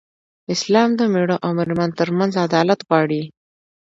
[0.53, 3.21] اسلام د مېړه او مېرمن تر منځ عدالت غواړي.